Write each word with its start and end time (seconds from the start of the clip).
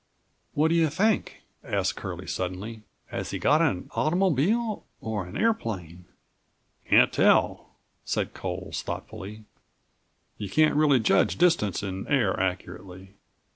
"What 0.55 0.69
do 0.69 0.73
you 0.73 0.89
think," 0.89 1.43
asked 1.63 1.95
Curlie 1.95 2.25
suddenly, 2.25 2.81
"has 3.11 3.29
he 3.29 3.37
got 3.37 3.61
an 3.61 3.87
automobile 3.95 4.83
or 4.99 5.27
an 5.27 5.37
airplane?" 5.37 6.05
"Can't 6.89 7.13
tell," 7.13 7.69
said 8.03 8.33
Coles 8.33 8.81
thoughtfully. 8.81 9.43
"You 10.39 10.49
can't 10.49 10.73
really 10.73 10.99
judge 10.99 11.37
distances 11.37 11.83
in 11.83 12.07
air 12.07 12.39
accurately. 12.39 13.13